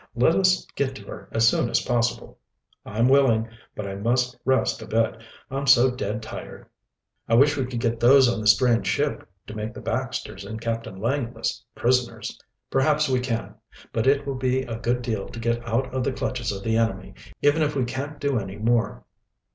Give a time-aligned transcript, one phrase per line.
[0.15, 2.39] Let us get to her as soon as possible."
[2.83, 3.47] "I'm willing.
[3.75, 5.15] But I must rest a bit,
[5.51, 6.65] I'm so dead tired."
[7.29, 10.59] "I wish we could get those on the strange ship to make the Baxters and
[10.59, 12.39] Captain Langless prisoners."
[12.71, 13.53] "Perhaps we can.
[13.93, 16.77] But it will be a good deal to get out of the clutches of the
[16.77, 17.13] enemy,
[17.43, 19.03] even if we can't do any more."